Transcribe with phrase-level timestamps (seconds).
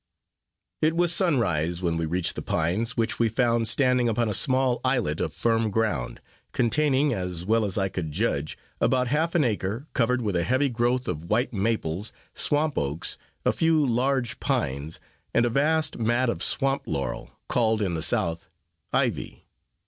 [0.81, 4.81] It was sunrise when we reached the pines, which we found standing upon a small
[4.83, 6.19] islet of firm ground,
[6.53, 10.69] containing, as well as I could judge, about half an acre, covered with a heavy
[10.69, 14.99] growth of white maples, swamp oaks, a few large pines,
[15.35, 18.49] and a vast mat of swamp laurel, called in the South
[18.91, 19.45] ivy.